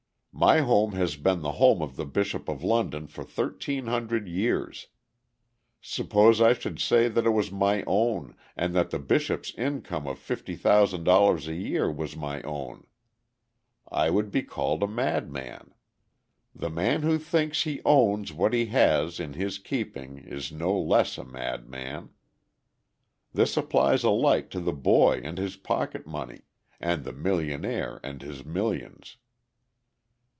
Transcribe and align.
"My 0.33 0.61
home 0.61 0.93
has 0.93 1.17
been 1.17 1.41
the 1.41 1.51
home 1.51 1.81
of 1.83 1.97
the 1.97 2.05
Bishop 2.05 2.47
of 2.49 2.63
London 2.63 3.05
for 3.05 3.21
1,300 3.23 4.27
years. 4.27 4.87
Suppose 5.81 6.41
I 6.41 6.53
should 6.53 6.79
say 6.79 7.09
that 7.09 7.27
it 7.27 7.31
was 7.31 7.51
my 7.51 7.83
own, 7.85 8.35
and 8.55 8.73
that 8.73 8.89
the 8.89 8.97
Bishop's 8.97 9.53
income 9.53 10.07
of 10.07 10.17
$50,000 10.17 11.47
a 11.47 11.53
year 11.53 11.91
was 11.91 12.15
my 12.15 12.41
own. 12.43 12.87
I 13.91 14.09
would 14.09 14.31
be 14.31 14.41
called 14.41 14.81
a 14.81 14.87
madman. 14.87 15.75
The 16.55 16.69
man 16.71 17.03
who 17.03 17.19
thinks 17.19 17.61
he 17.63 17.81
owns 17.85 18.33
what 18.33 18.53
he 18.53 18.67
has 18.67 19.19
in 19.19 19.33
his 19.33 19.59
keeping 19.59 20.17
is 20.17 20.51
no 20.51 20.75
less 20.79 21.19
a 21.19 21.25
madman. 21.25 22.09
This 23.33 23.57
applies 23.57 24.03
alike 24.03 24.49
to 24.51 24.59
the 24.61 24.73
boy 24.73 25.21
and 25.23 25.37
his 25.37 25.55
pocket 25.57 26.07
money, 26.07 26.43
and 26.79 27.03
the 27.03 27.13
millionaire 27.13 27.99
and 28.01 28.23
his 28.23 28.43
millions. 28.43 29.17